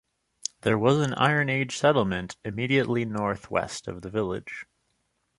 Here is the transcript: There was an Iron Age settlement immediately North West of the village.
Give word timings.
There 0.61 0.79
was 0.79 0.97
an 0.97 1.13
Iron 1.13 1.47
Age 1.47 1.77
settlement 1.77 2.35
immediately 2.43 3.05
North 3.05 3.51
West 3.51 3.87
of 3.87 4.01
the 4.01 4.09
village. 4.09 4.65